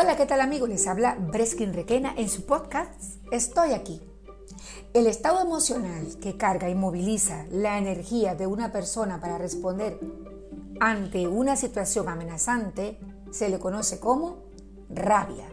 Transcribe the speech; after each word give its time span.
Hola, 0.00 0.16
¿qué 0.16 0.26
tal 0.26 0.40
amigos? 0.40 0.68
Les 0.68 0.86
habla 0.86 1.16
Breskin 1.18 1.74
Requena 1.74 2.14
en 2.16 2.28
su 2.28 2.46
podcast 2.46 3.16
Estoy 3.32 3.72
aquí. 3.72 4.00
El 4.94 5.08
estado 5.08 5.40
emocional 5.40 6.20
que 6.20 6.36
carga 6.36 6.70
y 6.70 6.76
moviliza 6.76 7.46
la 7.50 7.78
energía 7.78 8.36
de 8.36 8.46
una 8.46 8.70
persona 8.70 9.20
para 9.20 9.38
responder 9.38 9.98
ante 10.78 11.26
una 11.26 11.56
situación 11.56 12.08
amenazante 12.08 13.00
se 13.32 13.48
le 13.48 13.58
conoce 13.58 13.98
como 13.98 14.44
rabia. 14.88 15.48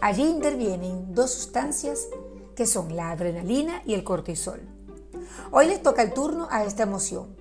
Allí 0.00 0.22
intervienen 0.22 1.14
dos 1.14 1.30
sustancias 1.30 2.08
que 2.56 2.64
son 2.64 2.96
la 2.96 3.10
adrenalina 3.10 3.82
y 3.84 3.92
el 3.92 4.04
cortisol. 4.04 4.62
Hoy 5.50 5.66
les 5.66 5.82
toca 5.82 6.00
el 6.00 6.14
turno 6.14 6.48
a 6.50 6.64
esta 6.64 6.84
emoción. 6.84 7.36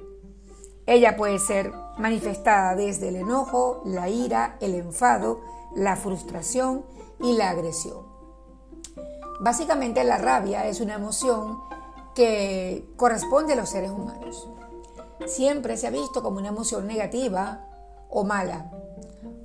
Ella 0.85 1.15
puede 1.15 1.39
ser 1.39 1.71
manifestada 1.99 2.75
desde 2.75 3.09
el 3.09 3.17
enojo, 3.17 3.81
la 3.85 4.09
ira, 4.09 4.57
el 4.61 4.73
enfado, 4.73 5.41
la 5.75 5.95
frustración 5.95 6.85
y 7.19 7.33
la 7.33 7.49
agresión. 7.49 8.07
Básicamente 9.41 10.03
la 10.03 10.17
rabia 10.17 10.65
es 10.65 10.81
una 10.81 10.95
emoción 10.95 11.59
que 12.15 12.89
corresponde 12.95 13.53
a 13.53 13.55
los 13.57 13.69
seres 13.69 13.91
humanos. 13.91 14.49
Siempre 15.27 15.77
se 15.77 15.87
ha 15.87 15.91
visto 15.91 16.23
como 16.23 16.39
una 16.39 16.47
emoción 16.47 16.87
negativa 16.87 17.65
o 18.09 18.23
mala, 18.23 18.71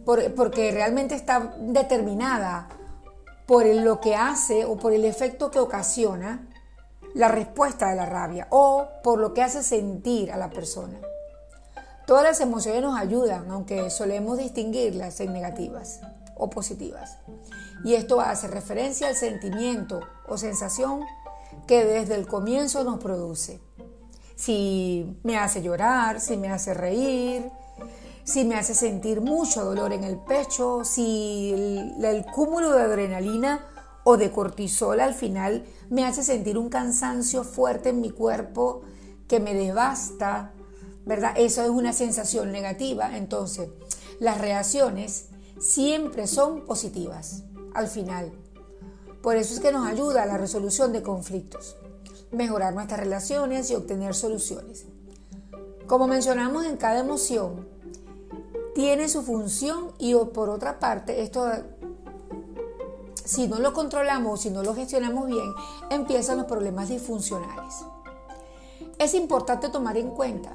porque 0.05 0.71
realmente 0.71 1.15
está 1.15 1.57
determinada 1.59 2.69
por 3.47 3.67
lo 3.67 4.01
que 4.01 4.15
hace 4.15 4.65
o 4.65 4.77
por 4.77 4.93
el 4.93 5.05
efecto 5.05 5.51
que 5.51 5.59
ocasiona 5.59 6.49
la 7.15 7.29
respuesta 7.29 7.91
de 7.91 7.97
la 7.97 8.07
rabia 8.07 8.47
o 8.51 8.87
por 9.03 9.19
lo 9.19 9.35
que 9.35 9.43
hace 9.43 9.63
sentir 9.63 10.33
a 10.33 10.37
la 10.37 10.51
persona. 10.51 10.99
Todas 12.07 12.23
las 12.23 12.41
emociones 12.41 12.83
nos 12.83 12.99
ayudan, 12.99 13.51
aunque 13.51 13.89
solemos 13.91 14.39
distinguirlas 14.39 15.21
en 15.21 15.33
negativas 15.33 16.01
o 16.37 16.51
positivas. 16.51 17.19
Y 17.85 17.95
esto 17.95 18.21
hace 18.21 18.47
referencia 18.49 19.09
al 19.09 19.15
sentimiento 19.15 20.01
o 20.29 20.37
sensación 20.37 21.01
que 21.67 21.85
desde 21.85 22.15
el 22.17 22.27
comienzo 22.27 22.85
nos 22.85 22.99
produce. 22.99 23.61
Si 24.37 25.19
me 25.23 25.39
hace 25.39 25.63
llorar, 25.63 26.21
si 26.21 26.37
me 26.37 26.51
hace 26.51 26.75
reír, 26.75 27.51
si 28.25 28.45
me 28.45 28.57
hace 28.57 28.75
sentir 28.75 29.21
mucho 29.21 29.65
dolor 29.65 29.93
en 29.93 30.03
el 30.03 30.19
pecho, 30.19 30.85
si 30.85 31.53
el, 32.03 32.25
cúmulo 32.35 32.73
de 32.73 32.83
adrenalina 32.83 33.67
o 34.03 34.17
de 34.17 34.31
cortisol 34.33 35.01
al 35.01 35.15
final 35.15 35.65
me 35.91 36.05
hace 36.05 36.23
sentir 36.23 36.59
un 36.59 36.69
cansancio 36.69 37.45
fuerte 37.45 37.91
en 37.91 38.01
mi 38.01 38.11
cuerpo 38.11 38.83
que 39.29 39.41
me 39.41 39.55
devasta, 39.55 40.53
¿verdad? 41.05 41.35
Eso 41.37 41.63
es 41.63 41.71
una 41.71 41.93
sensación 41.93 42.53
negativa. 42.53 43.17
Entonces, 43.17 43.69
las 44.21 44.41
reacciones 44.41 45.27
siempre 45.59 46.27
son 46.27 46.63
positivas 46.63 47.43
al 47.75 47.89
final. 47.89 48.33
Por 49.23 49.37
eso 49.37 49.55
es 49.55 49.61
que 49.61 49.73
nos 49.73 49.87
ayuda 49.87 50.23
a 50.23 50.27
la 50.27 50.39
resolución 50.39 50.93
de 50.93 51.03
conflictos, 51.03 51.77
mejorar 52.31 52.75
nuestras 52.75 53.01
relaciones 53.01 53.71
y 53.71 53.75
obtener 53.75 54.15
soluciones. 54.15 54.85
Como 55.87 56.07
mencionamos 56.07 56.65
en 56.67 56.77
cada 56.77 57.01
emoción, 57.01 57.67
tiene 58.75 59.09
su 59.09 59.23
función 59.23 59.93
y 59.99 60.15
por 60.15 60.51
otra 60.51 60.79
parte, 60.79 61.23
esto, 61.23 61.51
si 63.25 63.47
no 63.47 63.61
lo 63.61 63.73
controlamos, 63.73 64.41
si 64.41 64.51
no 64.51 64.63
lo 64.63 64.75
gestionamos 64.75 65.27
bien, 65.27 65.55
empiezan 65.91 66.39
los 66.39 66.47
problemas 66.47 66.89
disfuncionales. 66.89 67.77
Es 68.99 69.15
importante 69.15 69.69
tomar 69.69 69.97
en 69.97 70.11
cuenta 70.11 70.55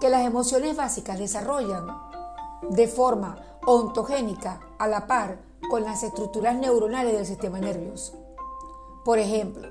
que 0.00 0.10
las 0.10 0.26
emociones 0.26 0.76
básicas 0.76 1.18
desarrollan 1.18 1.86
de 2.70 2.88
forma 2.88 3.38
ontogénica 3.64 4.60
a 4.78 4.88
la 4.88 5.06
par 5.06 5.38
con 5.70 5.82
las 5.82 6.02
estructuras 6.02 6.56
neuronales 6.56 7.14
del 7.14 7.26
sistema 7.26 7.58
nervioso. 7.58 8.14
Por 9.04 9.18
ejemplo, 9.18 9.68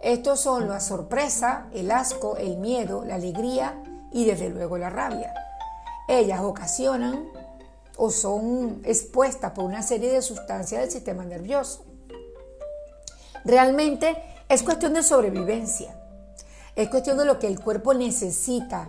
estos 0.00 0.40
son 0.40 0.68
la 0.68 0.80
sorpresa, 0.80 1.66
el 1.72 1.90
asco, 1.90 2.36
el 2.36 2.56
miedo, 2.56 3.04
la 3.04 3.16
alegría 3.16 3.82
y 4.12 4.24
desde 4.24 4.48
luego 4.48 4.78
la 4.78 4.90
rabia. 4.90 5.34
Ellas 6.06 6.40
ocasionan 6.40 7.28
o 7.96 8.10
son 8.10 8.80
expuestas 8.84 9.52
por 9.52 9.64
una 9.64 9.82
serie 9.82 10.12
de 10.12 10.22
sustancias 10.22 10.80
del 10.80 10.90
sistema 10.90 11.24
nervioso. 11.24 11.84
Realmente 13.44 14.16
es 14.48 14.62
cuestión 14.62 14.94
de 14.94 15.02
sobrevivencia. 15.02 15.94
Es 16.76 16.88
cuestión 16.88 17.18
de 17.18 17.24
lo 17.24 17.40
que 17.40 17.48
el 17.48 17.60
cuerpo 17.60 17.92
necesita 17.92 18.88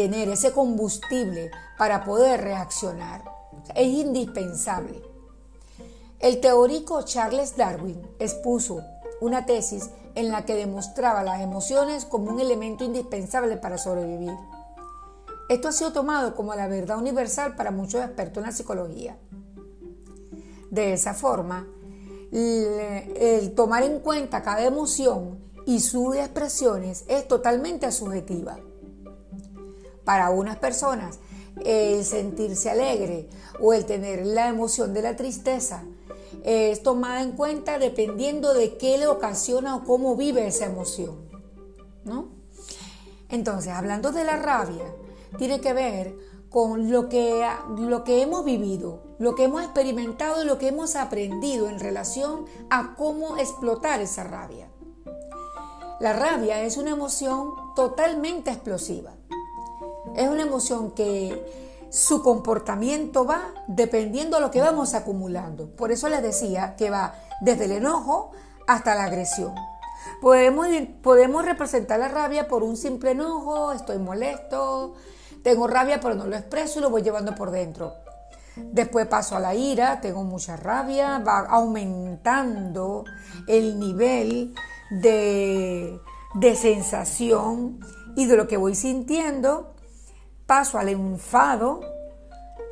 tener 0.00 0.30
ese 0.30 0.52
combustible 0.52 1.50
para 1.76 2.06
poder 2.06 2.40
reaccionar. 2.40 3.22
Es 3.74 3.86
indispensable. 3.86 5.02
El 6.18 6.40
teórico 6.40 7.02
Charles 7.02 7.54
Darwin 7.54 8.00
expuso 8.18 8.80
una 9.20 9.44
tesis 9.44 9.90
en 10.14 10.30
la 10.30 10.46
que 10.46 10.54
demostraba 10.54 11.22
las 11.22 11.42
emociones 11.42 12.06
como 12.06 12.30
un 12.30 12.40
elemento 12.40 12.82
indispensable 12.82 13.58
para 13.58 13.76
sobrevivir. 13.76 14.32
Esto 15.50 15.68
ha 15.68 15.72
sido 15.72 15.92
tomado 15.92 16.34
como 16.34 16.54
la 16.54 16.66
verdad 16.66 16.96
universal 16.96 17.54
para 17.54 17.70
muchos 17.70 18.02
expertos 18.02 18.38
en 18.38 18.48
la 18.48 18.56
psicología. 18.56 19.18
De 20.70 20.94
esa 20.94 21.12
forma, 21.12 21.66
el 22.32 23.54
tomar 23.54 23.82
en 23.82 24.00
cuenta 24.00 24.42
cada 24.42 24.64
emoción 24.64 25.40
y 25.66 25.80
sus 25.80 26.16
expresiones 26.16 27.04
es 27.06 27.28
totalmente 27.28 27.92
subjetiva. 27.92 28.60
Para 30.04 30.30
unas 30.30 30.56
personas, 30.56 31.18
el 31.64 32.04
sentirse 32.04 32.70
alegre 32.70 33.28
o 33.60 33.72
el 33.72 33.84
tener 33.84 34.26
la 34.26 34.48
emoción 34.48 34.94
de 34.94 35.02
la 35.02 35.16
tristeza 35.16 35.84
es 36.44 36.82
tomada 36.82 37.22
en 37.22 37.32
cuenta 37.32 37.78
dependiendo 37.78 38.54
de 38.54 38.76
qué 38.76 38.98
le 38.98 39.06
ocasiona 39.06 39.76
o 39.76 39.84
cómo 39.84 40.16
vive 40.16 40.46
esa 40.46 40.66
emoción. 40.66 41.28
¿no? 42.04 42.28
Entonces, 43.28 43.72
hablando 43.72 44.12
de 44.12 44.24
la 44.24 44.36
rabia, 44.36 44.94
tiene 45.38 45.60
que 45.60 45.72
ver 45.72 46.16
con 46.48 46.90
lo 46.90 47.08
que, 47.08 47.46
lo 47.78 48.02
que 48.02 48.22
hemos 48.22 48.44
vivido, 48.44 49.02
lo 49.18 49.36
que 49.36 49.44
hemos 49.44 49.62
experimentado 49.62 50.44
lo 50.44 50.58
que 50.58 50.68
hemos 50.68 50.96
aprendido 50.96 51.68
en 51.68 51.78
relación 51.78 52.46
a 52.70 52.96
cómo 52.96 53.36
explotar 53.36 54.00
esa 54.00 54.24
rabia. 54.24 54.68
La 56.00 56.12
rabia 56.12 56.62
es 56.62 56.76
una 56.76 56.90
emoción 56.90 57.52
totalmente 57.76 58.50
explosiva. 58.50 59.12
Es 60.16 60.28
una 60.28 60.42
emoción 60.42 60.92
que 60.92 61.44
su 61.90 62.22
comportamiento 62.22 63.26
va 63.26 63.52
dependiendo 63.66 64.36
de 64.36 64.42
lo 64.42 64.50
que 64.50 64.60
vamos 64.60 64.94
acumulando. 64.94 65.68
Por 65.74 65.90
eso 65.90 66.08
les 66.08 66.22
decía 66.22 66.76
que 66.76 66.88
va 66.88 67.14
desde 67.40 67.64
el 67.64 67.72
enojo 67.72 68.30
hasta 68.66 68.94
la 68.94 69.04
agresión. 69.04 69.54
Podemos, 70.20 70.68
podemos 71.02 71.44
representar 71.44 71.98
la 71.98 72.08
rabia 72.08 72.48
por 72.48 72.62
un 72.62 72.76
simple 72.76 73.10
enojo, 73.10 73.72
estoy 73.72 73.98
molesto, 73.98 74.94
tengo 75.42 75.66
rabia 75.66 76.00
pero 76.00 76.14
no 76.14 76.26
lo 76.26 76.36
expreso 76.36 76.78
y 76.78 76.82
lo 76.82 76.90
voy 76.90 77.02
llevando 77.02 77.34
por 77.34 77.50
dentro. 77.50 77.94
Después 78.56 79.06
paso 79.06 79.36
a 79.36 79.40
la 79.40 79.54
ira, 79.54 80.00
tengo 80.00 80.22
mucha 80.22 80.56
rabia, 80.56 81.18
va 81.18 81.40
aumentando 81.40 83.04
el 83.46 83.78
nivel 83.78 84.54
de, 84.90 85.98
de 86.34 86.56
sensación 86.56 87.80
y 88.16 88.26
de 88.26 88.36
lo 88.36 88.46
que 88.46 88.56
voy 88.56 88.74
sintiendo 88.74 89.72
paso 90.50 90.78
al 90.78 90.88
enfado, 90.88 91.78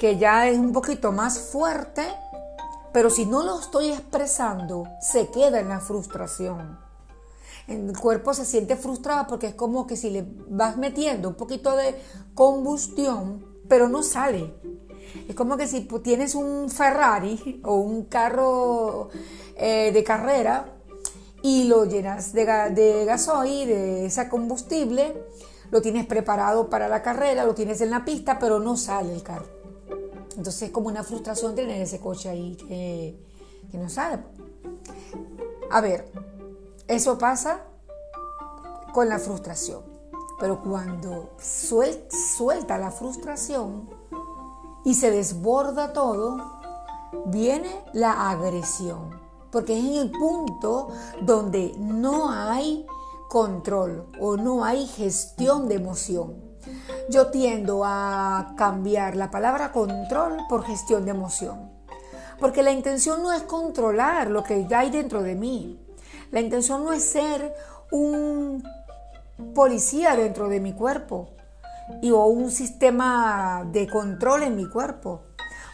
que 0.01 0.19
ya 0.19 0.49
es 0.49 0.59
un 0.59 0.73
poquito 0.73 1.13
más 1.13 1.39
fuerte, 1.39 2.03
pero 2.93 3.09
si 3.09 3.25
no 3.25 3.45
lo 3.45 3.61
estoy 3.61 3.91
expresando, 3.91 4.89
se 5.01 5.29
queda 5.29 5.61
en 5.61 5.69
la 5.69 5.79
frustración. 5.79 6.77
El 7.69 7.97
cuerpo 7.97 8.35
se 8.35 8.45
siente 8.45 8.75
frustrado 8.75 9.29
porque 9.29 9.47
es 9.47 9.55
como 9.55 9.87
que 9.87 9.95
si 9.95 10.11
le 10.11 10.25
vas 10.49 10.77
metiendo 10.77 11.29
un 11.29 11.37
poquito 11.37 11.77
de 11.77 11.95
combustión, 12.35 13.47
pero 13.69 13.89
no 13.89 14.03
sale. 14.03 14.53
Es 15.29 15.37
como 15.37 15.57
que 15.57 15.69
si 15.69 15.83
tienes 16.03 16.35
un 16.35 16.71
Ferrari 16.71 17.61
o 17.65 17.77
un 17.77 18.07
carro 18.07 19.11
eh, 19.55 19.93
de 19.93 20.03
carrera 20.03 20.75
y 21.45 21.69
lo 21.69 21.85
llenas 21.85 22.33
de, 22.33 22.45
de 22.75 23.05
gasoil, 23.05 23.69
de 23.69 24.07
ese 24.07 24.29
combustible, 24.29 25.15
lo 25.71 25.83
tienes 25.83 26.07
preparado 26.07 26.71
para 26.71 26.89
la 26.89 27.03
carrera, 27.03 27.45
lo 27.45 27.55
tienes 27.55 27.81
en 27.81 27.91
la 27.91 28.05
pista, 28.05 28.39
pero 28.39 28.59
no 28.61 28.77
sale 28.77 29.15
el 29.15 29.23
carro. 29.23 29.47
Entonces 30.37 30.63
es 30.63 30.71
como 30.71 30.89
una 30.89 31.03
frustración 31.03 31.55
tener 31.55 31.83
ese 31.83 31.99
coche 31.99 32.29
ahí 32.29 32.57
que, 32.57 33.77
no 33.77 33.89
sale. 33.89 34.23
A 35.71 35.81
ver, 35.81 36.11
eso 36.87 37.19
pasa 37.19 37.63
con 38.93 39.09
la 39.09 39.19
frustración. 39.19 39.83
Pero 40.39 40.63
cuando 40.63 41.31
suelta 41.41 42.79
la 42.79 42.93
frustración 42.93 43.91
y 44.85 44.95
se 44.95 45.11
desborda 45.11 45.93
todo, 45.93 46.39
viene 47.27 47.85
la 47.93 48.31
agresión. 48.31 49.21
Porque 49.51 49.77
es 49.77 49.85
en 49.85 49.95
el 49.95 50.11
punto 50.13 50.91
donde 51.21 51.75
no 51.79 52.31
hay 52.31 52.87
control 53.29 54.11
o 54.21 54.37
no 54.37 54.65
hay 54.65 54.87
gestión 54.87 55.69
de 55.69 55.77
emoción. 55.77 56.49
Yo 57.09 57.29
tiendo 57.29 57.83
a 57.85 58.55
cambiar 58.57 59.17
la 59.17 59.31
palabra 59.31 59.73
control 59.73 60.39
por 60.49 60.65
gestión 60.65 61.05
de 61.05 61.13
emoción. 61.13 61.71
Porque 62.41 62.63
la 62.63 62.73
intención 62.73 63.23
no 63.23 63.33
es 63.33 63.43
controlar 63.43 64.31
lo 64.31 64.43
que 64.43 64.67
hay 64.75 64.91
dentro 64.91 65.23
de 65.23 65.35
mí. 65.35 65.81
La 66.31 66.41
intención 66.41 66.85
no 66.85 66.93
es 66.93 67.05
ser 67.05 67.55
un 67.91 68.63
policía 69.55 70.15
dentro 70.15 70.49
de 70.49 70.61
mi 70.61 70.73
cuerpo 70.73 71.31
y, 72.03 72.11
o 72.11 72.25
un 72.27 72.51
sistema 72.51 73.67
de 73.71 73.89
control 73.89 74.43
en 74.43 74.57
mi 74.57 74.69
cuerpo. 74.69 75.23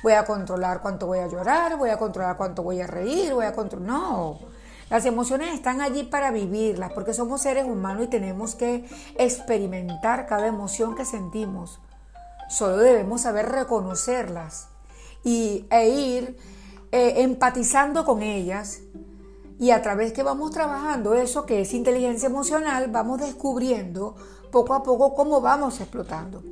Voy 0.03 0.12
a 0.12 0.25
controlar 0.25 0.81
cuánto 0.83 1.07
voy 1.07 1.19
a 1.19 1.27
llorar, 1.27 1.77
voy 1.77 1.91
a 1.91 1.97
controlar 1.97 2.37
cuánto 2.37 2.62
voy 2.62 2.81
a 2.81 2.87
reír, 2.87 3.33
voy 3.33 3.47
a 3.47 3.53
controlar... 3.53 3.89
No, 3.89 4.39
las 4.91 5.07
emociones 5.07 5.55
están 5.55 5.81
allí 5.81 6.05
para 6.05 6.31
vivirlas, 6.31 6.93
porque 6.93 7.15
somos 7.15 7.43
seres 7.43 7.65
humanos 7.65 8.05
y 8.05 8.09
tenemos 8.09 8.55
que 8.55 8.85
experimentar 9.17 10.27
cada 10.27 10.47
emoción 10.47 10.95
que 10.95 11.05
sentimos. 11.05 11.81
Solo 12.49 12.77
debemos 12.77 13.23
saber 13.23 13.51
reconocerlas 13.51 14.69
y, 15.25 15.67
e 15.71 15.89
ir 15.89 16.37
eh, 16.93 17.23
empatizando 17.23 18.05
con 18.05 18.23
ellas. 18.23 18.81
Y 19.59 19.71
a 19.71 19.83
través 19.83 20.13
que 20.13 20.23
vamos 20.23 20.51
trabajando 20.51 21.15
eso 21.15 21.47
que 21.47 21.61
es 21.61 21.73
inteligencia 21.73 22.27
emocional, 22.27 22.89
vamos 22.91 23.21
descubriendo 23.21 24.17
poco 24.51 24.75
a 24.75 24.83
poco 24.83 25.15
cómo 25.15 25.41
vamos 25.41 25.81
explotando. 25.81 26.43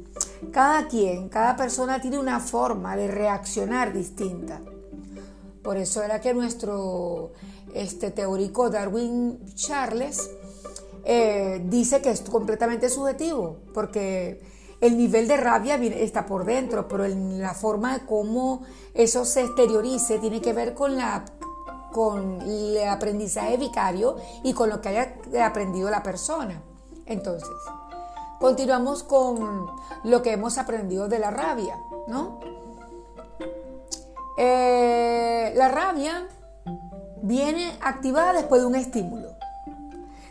Cada 0.50 0.88
quien, 0.88 1.29
cada 1.29 1.56
persona 1.56 2.00
tiene 2.00 2.19
una 2.19 2.40
forma 2.40 2.96
de 2.96 3.08
reaccionar 3.08 3.93
distinta. 3.93 4.61
Por 5.62 5.76
eso 5.76 6.02
era 6.02 6.20
que 6.20 6.34
nuestro 6.34 7.32
este 7.74 8.10
teórico 8.10 8.70
Darwin 8.70 9.38
Charles 9.54 10.30
eh, 11.04 11.60
dice 11.64 12.00
que 12.00 12.10
es 12.10 12.20
completamente 12.20 12.88
subjetivo, 12.88 13.58
porque 13.74 14.40
el 14.80 14.96
nivel 14.96 15.28
de 15.28 15.36
rabia 15.36 15.76
está 15.76 16.26
por 16.26 16.44
dentro, 16.44 16.88
pero 16.88 17.06
la 17.06 17.54
forma 17.54 17.98
de 17.98 18.06
cómo 18.06 18.62
eso 18.94 19.24
se 19.24 19.42
exteriorice 19.42 20.19
tiene 20.19 20.40
que 20.40 20.52
ver 20.52 20.74
con, 20.74 20.96
la, 20.96 21.24
con 21.92 22.40
el 22.42 22.88
aprendizaje 22.88 23.56
vicario 23.56 24.16
y 24.42 24.52
con 24.52 24.69
lo 24.69 24.80
que 24.80 24.88
haya 24.88 25.46
aprendido 25.46 25.90
la 25.90 26.02
persona. 26.02 26.62
Entonces, 27.06 27.48
continuamos 28.40 29.02
con 29.02 29.66
lo 30.04 30.22
que 30.22 30.32
hemos 30.32 30.58
aprendido 30.58 31.08
de 31.08 31.19
la 31.19 31.30
rabia, 31.30 31.76
¿no? 32.08 32.40
Eh, 34.36 35.52
la 35.54 35.69
rabia 35.69 36.26
viene 37.22 37.78
activada 37.80 38.32
después 38.32 38.60
de 38.60 38.66
un 38.66 38.74
estímulo. 38.74 39.36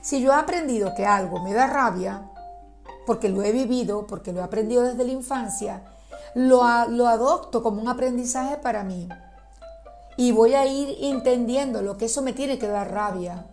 Si 0.02 0.22
yo 0.22 0.32
he 0.32 0.36
aprendido 0.36 0.94
que 0.96 1.06
algo 1.06 1.42
me 1.44 1.54
da 1.54 1.68
rabia, 1.68 2.30
porque 3.06 3.30
lo 3.30 3.42
he 3.44 3.52
vivido, 3.52 4.08
porque 4.08 4.34
lo 4.34 4.42
he 4.42 4.44
aprendido 4.44 4.84
desde 4.84 5.04
la 5.04 5.12
infancia, 5.12 5.84
lo, 6.36 6.64
lo 6.90 7.08
adopto 7.08 7.64
como 7.64 7.82
un 7.82 7.88
aprendizaje 7.88 8.58
para 8.58 8.84
mí. 8.84 9.10
Y 10.18 10.32
voy 10.32 10.54
a 10.54 10.66
ir 10.66 10.98
entendiendo 11.02 11.82
lo 11.82 11.98
que 11.98 12.06
eso 12.06 12.22
me 12.22 12.34
tiene 12.34 12.60
que 12.60 12.68
dar 12.68 12.92
rabia. 12.92 13.48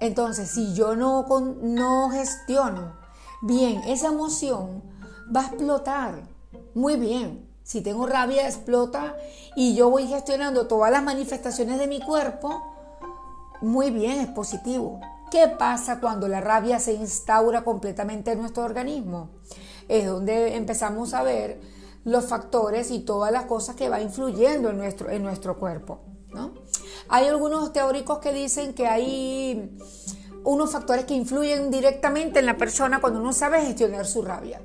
Entonces, 0.00 0.50
si 0.50 0.74
yo 0.74 0.96
no, 0.96 1.26
no 1.60 2.10
gestiono 2.10 2.96
bien 3.42 3.82
esa 3.86 4.08
emoción, 4.08 4.82
va 5.34 5.42
a 5.42 5.46
explotar. 5.46 6.22
Muy 6.74 6.96
bien. 6.96 7.51
Si 7.72 7.80
tengo 7.80 8.06
rabia, 8.06 8.46
explota 8.46 9.16
y 9.56 9.74
yo 9.74 9.88
voy 9.88 10.06
gestionando 10.06 10.66
todas 10.66 10.92
las 10.92 11.02
manifestaciones 11.02 11.78
de 11.78 11.86
mi 11.86 12.00
cuerpo, 12.00 12.62
muy 13.62 13.90
bien, 13.90 14.20
es 14.20 14.28
positivo. 14.28 15.00
¿Qué 15.30 15.48
pasa 15.48 15.98
cuando 15.98 16.28
la 16.28 16.42
rabia 16.42 16.78
se 16.78 16.92
instaura 16.92 17.64
completamente 17.64 18.32
en 18.32 18.40
nuestro 18.40 18.64
organismo? 18.64 19.30
Es 19.88 20.06
donde 20.06 20.54
empezamos 20.54 21.14
a 21.14 21.22
ver 21.22 21.62
los 22.04 22.26
factores 22.26 22.90
y 22.90 22.98
todas 23.06 23.32
las 23.32 23.46
cosas 23.46 23.74
que 23.74 23.88
va 23.88 24.02
influyendo 24.02 24.68
en 24.68 24.76
nuestro, 24.76 25.08
en 25.08 25.22
nuestro 25.22 25.58
cuerpo. 25.58 26.00
Hay 27.08 27.26
algunos 27.26 27.72
teóricos 27.72 28.18
que 28.18 28.34
dicen 28.34 28.74
que 28.74 28.86
hay 28.86 29.78
unos 30.44 30.72
factores 30.72 31.06
que 31.06 31.14
influyen 31.14 31.70
directamente 31.70 32.40
en 32.40 32.44
la 32.44 32.58
persona 32.58 33.00
cuando 33.00 33.18
uno 33.18 33.32
sabe 33.32 33.64
gestionar 33.64 34.04
su 34.04 34.20
rabia. 34.20 34.60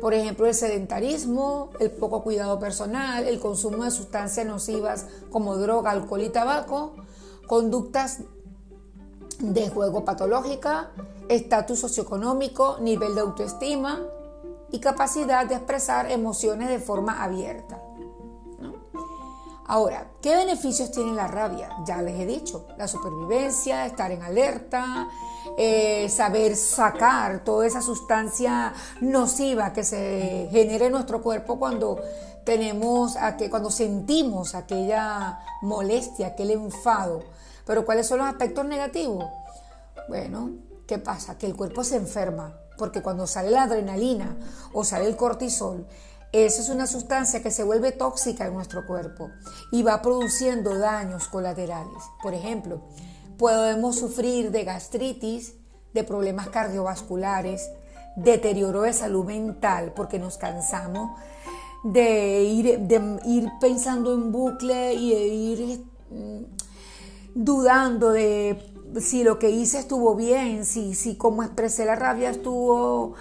Por 0.00 0.14
ejemplo, 0.14 0.46
el 0.46 0.54
sedentarismo, 0.54 1.70
el 1.78 1.90
poco 1.90 2.22
cuidado 2.22 2.58
personal, 2.58 3.26
el 3.26 3.38
consumo 3.38 3.84
de 3.84 3.90
sustancias 3.90 4.46
nocivas 4.46 5.06
como 5.30 5.56
droga, 5.56 5.90
alcohol 5.90 6.22
y 6.22 6.30
tabaco, 6.30 6.94
conductas 7.46 8.20
de 9.38 9.68
juego 9.68 10.04
patológica, 10.04 10.90
estatus 11.28 11.80
socioeconómico, 11.80 12.78
nivel 12.80 13.14
de 13.14 13.20
autoestima 13.20 14.00
y 14.70 14.80
capacidad 14.80 15.46
de 15.46 15.56
expresar 15.56 16.10
emociones 16.10 16.68
de 16.68 16.78
forma 16.78 17.22
abierta. 17.22 17.82
Ahora, 19.72 20.06
¿qué 20.20 20.36
beneficios 20.36 20.90
tiene 20.90 21.14
la 21.14 21.28
rabia? 21.28 21.70
Ya 21.86 22.02
les 22.02 22.20
he 22.20 22.26
dicho, 22.26 22.66
la 22.76 22.86
supervivencia, 22.86 23.86
estar 23.86 24.10
en 24.10 24.22
alerta, 24.22 25.08
eh, 25.56 26.10
saber 26.10 26.56
sacar 26.56 27.42
toda 27.42 27.66
esa 27.66 27.80
sustancia 27.80 28.74
nociva 29.00 29.72
que 29.72 29.82
se 29.82 30.50
genera 30.50 30.84
en 30.84 30.92
nuestro 30.92 31.22
cuerpo 31.22 31.58
cuando 31.58 31.98
tenemos, 32.44 33.16
cuando 33.48 33.70
sentimos 33.70 34.54
aquella 34.54 35.38
molestia, 35.62 36.26
aquel 36.26 36.50
enfado. 36.50 37.22
Pero 37.64 37.86
¿cuáles 37.86 38.06
son 38.06 38.18
los 38.18 38.26
aspectos 38.26 38.66
negativos? 38.66 39.24
Bueno, 40.06 40.50
¿qué 40.86 40.98
pasa? 40.98 41.38
Que 41.38 41.46
el 41.46 41.56
cuerpo 41.56 41.82
se 41.82 41.96
enferma, 41.96 42.58
porque 42.76 43.00
cuando 43.00 43.26
sale 43.26 43.50
la 43.50 43.62
adrenalina 43.62 44.36
o 44.74 44.84
sale 44.84 45.06
el 45.06 45.16
cortisol, 45.16 45.86
esa 46.32 46.62
es 46.62 46.68
una 46.70 46.86
sustancia 46.86 47.42
que 47.42 47.50
se 47.50 47.62
vuelve 47.62 47.92
tóxica 47.92 48.46
en 48.46 48.54
nuestro 48.54 48.86
cuerpo 48.86 49.30
y 49.70 49.82
va 49.82 50.00
produciendo 50.00 50.78
daños 50.78 51.28
colaterales. 51.28 52.02
Por 52.22 52.32
ejemplo, 52.32 52.80
podemos 53.38 53.98
sufrir 53.98 54.50
de 54.50 54.64
gastritis, 54.64 55.54
de 55.92 56.04
problemas 56.04 56.48
cardiovasculares, 56.48 57.70
deterioro 58.16 58.82
de 58.82 58.92
salud 58.92 59.24
mental 59.24 59.92
porque 59.94 60.18
nos 60.18 60.38
cansamos 60.38 61.18
de 61.84 62.42
ir, 62.44 63.50
pensando 63.60 64.14
en 64.14 64.32
bucle 64.32 64.94
y 64.94 65.10
de 65.10 65.26
ir 65.26 65.84
mm, 66.10 66.42
dudando 67.34 68.10
de 68.10 68.58
si 69.00 69.24
lo 69.24 69.38
que 69.38 69.50
hice 69.50 69.78
estuvo 69.78 70.14
bien, 70.14 70.64
si, 70.64 70.94
si 70.94 71.16
como 71.16 71.42
expresé 71.42 71.84
la 71.84 71.96
rabia 71.96 72.30
estuvo 72.30 73.14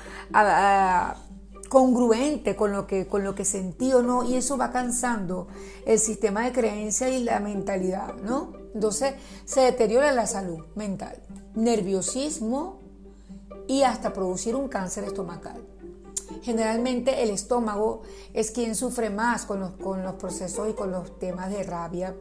congruente 1.71 2.57
con 2.57 2.73
lo, 2.73 2.85
que, 2.85 3.07
con 3.07 3.23
lo 3.23 3.33
que 3.33 3.45
sentí 3.45 3.93
o 3.93 4.01
no, 4.01 4.23
y 4.23 4.35
eso 4.35 4.57
va 4.57 4.73
cansando 4.73 5.47
el 5.85 5.99
sistema 5.99 6.43
de 6.43 6.51
creencia 6.51 7.07
y 7.07 7.23
la 7.23 7.39
mentalidad, 7.39 8.13
¿no? 8.15 8.51
Entonces 8.73 9.13
se 9.45 9.61
deteriora 9.61 10.11
la 10.11 10.27
salud 10.27 10.65
mental, 10.75 11.23
nerviosismo 11.55 12.79
y 13.67 13.83
hasta 13.83 14.11
producir 14.11 14.53
un 14.53 14.67
cáncer 14.67 15.05
estomacal. 15.05 15.65
Generalmente 16.41 17.23
el 17.23 17.29
estómago 17.29 18.01
es 18.33 18.51
quien 18.51 18.75
sufre 18.75 19.09
más 19.09 19.45
con 19.45 19.61
los, 19.61 19.71
con 19.71 20.03
los 20.03 20.15
procesos 20.15 20.69
y 20.69 20.73
con 20.73 20.91
los 20.91 21.19
temas 21.19 21.49
de 21.51 21.63
rabia 21.63 22.13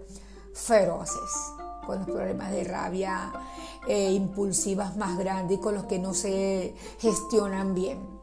feroces, 0.54 1.32
con 1.84 1.98
los 1.98 2.06
problemas 2.06 2.52
de 2.52 2.62
rabia 2.62 3.32
eh, 3.88 4.12
impulsivas 4.12 4.96
más 4.96 5.18
grandes 5.18 5.58
y 5.58 5.60
con 5.60 5.74
los 5.74 5.86
que 5.86 5.98
no 5.98 6.14
se 6.14 6.72
gestionan 7.00 7.74
bien. 7.74 8.19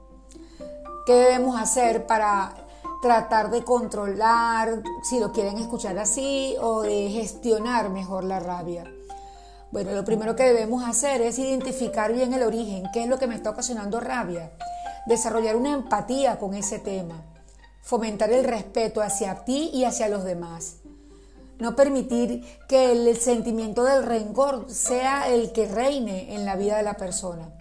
¿Qué 1.07 1.13
debemos 1.13 1.57
hacer 1.57 2.05
para 2.05 2.53
tratar 3.01 3.49
de 3.49 3.63
controlar, 3.63 4.83
si 5.03 5.21
lo 5.21 5.31
quieren 5.31 5.57
escuchar 5.57 5.97
así, 5.99 6.57
o 6.59 6.81
de 6.81 7.09
gestionar 7.09 7.89
mejor 7.89 8.25
la 8.25 8.41
rabia? 8.41 8.83
Bueno, 9.71 9.91
lo 9.91 10.03
primero 10.03 10.35
que 10.35 10.43
debemos 10.43 10.83
hacer 10.83 11.21
es 11.21 11.39
identificar 11.39 12.11
bien 12.11 12.33
el 12.33 12.43
origen, 12.43 12.83
qué 12.91 13.03
es 13.03 13.07
lo 13.07 13.17
que 13.17 13.27
me 13.27 13.35
está 13.35 13.51
ocasionando 13.51 14.01
rabia, 14.01 14.51
desarrollar 15.05 15.55
una 15.55 15.71
empatía 15.71 16.39
con 16.39 16.53
ese 16.53 16.77
tema, 16.77 17.23
fomentar 17.81 18.29
el 18.29 18.43
respeto 18.43 19.01
hacia 19.01 19.45
ti 19.45 19.71
y 19.73 19.85
hacia 19.85 20.09
los 20.09 20.25
demás. 20.25 20.79
No 21.57 21.77
permitir 21.77 22.43
que 22.67 22.91
el 22.91 23.15
sentimiento 23.15 23.85
del 23.85 24.03
rencor 24.03 24.69
sea 24.69 25.29
el 25.29 25.53
que 25.53 25.69
reine 25.69 26.35
en 26.35 26.43
la 26.43 26.57
vida 26.57 26.75
de 26.75 26.83
la 26.83 26.95
persona. 26.95 27.53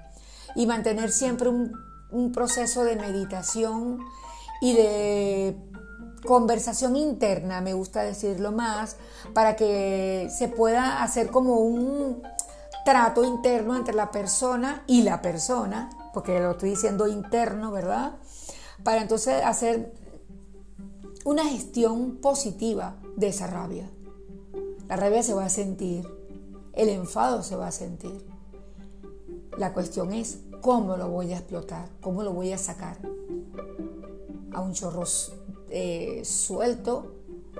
Y 0.57 0.67
mantener 0.67 1.12
siempre 1.12 1.49
un 1.49 1.86
un 2.11 2.33
proceso 2.33 2.85
de 2.85 2.97
meditación 2.97 3.99
y 4.61 4.75
de 4.75 5.57
conversación 6.25 6.97
interna, 6.97 7.61
me 7.61 7.73
gusta 7.73 8.03
decirlo 8.03 8.53
más, 8.53 8.97
para 9.33 9.57
que 9.57 10.29
se 10.37 10.49
pueda 10.49 11.03
hacer 11.03 11.31
como 11.31 11.61
un 11.61 12.23
trato 12.85 13.25
interno 13.25 13.77
entre 13.77 13.95
la 13.95 14.11
persona 14.11 14.85
y 14.87 15.03
la 15.03 15.23
persona, 15.23 15.91
porque 16.13 16.39
lo 16.41 16.53
estoy 16.53 16.71
diciendo 16.71 17.07
interno, 17.07 17.73
¿verdad? 17.73 18.17
Para 18.83 19.03
entonces 19.03 19.43
hacer 19.45 19.93
una 21.25 21.45
gestión 21.45 22.19
positiva 22.19 22.97
de 23.17 23.29
esa 23.29 23.47
rabia. 23.49 23.91
La 24.89 24.97
rabia 24.97 25.23
se 25.23 25.35
va 25.35 25.47
a 25.47 25.49
sentir, 25.49 26.09
el 26.73 26.89
enfado 26.89 27.43
se 27.43 27.57
va 27.57 27.67
a 27.67 27.73
sentir. 27.73 28.25
La 29.59 29.73
cuestión 29.73 30.13
es 30.13 30.39
¿Cómo 30.61 30.97
lo 30.97 31.09
voy 31.09 31.33
a 31.33 31.39
explotar? 31.39 31.89
¿Cómo 32.01 32.23
lo 32.23 32.33
voy 32.33 32.53
a 32.53 32.59
sacar? 32.59 32.99
¿A 34.53 34.61
un 34.61 34.73
chorro 34.73 35.05
eh, 35.71 36.23
suelto 36.25 37.15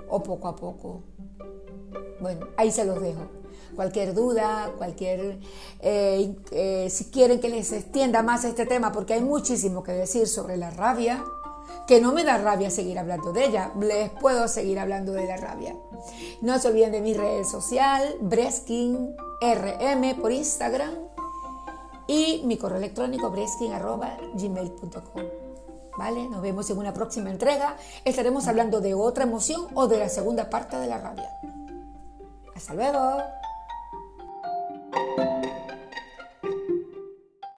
o 0.09 0.23
poco 0.23 0.49
a 0.49 0.57
poco? 0.57 1.03
Bueno, 2.21 2.47
ahí 2.57 2.71
se 2.71 2.85
los 2.85 3.01
dejo. 3.01 3.23
Cualquier 3.75 4.15
duda, 4.15 4.73
cualquier... 4.77 5.39
Eh, 5.81 6.37
eh, 6.51 6.89
si 6.91 7.07
quieren 7.07 7.41
que 7.41 7.49
les 7.49 7.73
extienda 7.73 8.23
más 8.23 8.45
este 8.45 8.67
tema, 8.67 8.93
porque 8.93 9.15
hay 9.15 9.23
muchísimo 9.23 9.83
que 9.83 9.93
decir 9.93 10.27
sobre 10.27 10.57
la 10.57 10.71
rabia, 10.71 11.25
que 11.87 12.01
no 12.01 12.13
me 12.13 12.25
da 12.25 12.39
rabia 12.39 12.71
seguir 12.71 12.99
hablando 12.99 13.33
de 13.33 13.47
ella, 13.47 13.73
les 13.79 14.11
puedo 14.11 14.49
seguir 14.49 14.79
hablando 14.79 15.13
de 15.13 15.27
la 15.27 15.37
rabia. 15.37 15.77
No 16.41 16.59
se 16.59 16.69
olviden 16.69 16.93
de 16.93 17.01
mi 17.01 17.15
red 17.15 17.45
social, 17.45 18.17
Breskin 18.21 19.15
RM 19.41 20.21
por 20.21 20.33
Instagram 20.33 20.95
y 22.07 22.43
mi 22.45 22.57
correo 22.57 22.79
electrónico 22.79 23.31
breskin.gmail.com. 23.31 25.23
¿Vale? 25.99 26.29
Nos 26.29 26.43
vemos 26.43 26.69
en 26.69 26.79
una 26.79 26.93
próxima 26.93 27.31
entrega. 27.31 27.77
Estaremos 28.05 28.47
hablando 28.49 28.81
de 28.81 28.95
otra 28.95 29.25
emoción 29.25 29.67
o 29.75 29.89
de 29.89 29.99
la 29.99 30.09
segunda 30.09 30.51
parte 30.51 30.77
de 30.77 30.87
la 30.87 30.99
rabia. 30.99 31.31
Hasta 32.55 32.75
luego. 32.75 33.23